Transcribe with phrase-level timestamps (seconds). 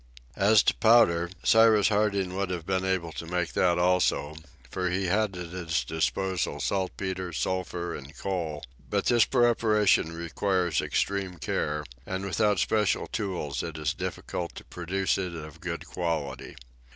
[0.35, 4.35] As to powder, Cyrus Harding would have been able to make that also,
[4.71, 11.35] for he had at his disposal saltpeter, sulphur, and coal; but this preparation requires extreme
[11.37, 16.55] care, and without special tools it is difficult to produce it of a good quality.